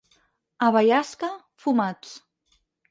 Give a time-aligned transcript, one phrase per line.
[0.69, 1.31] A Baiasca,
[1.67, 2.19] fumats.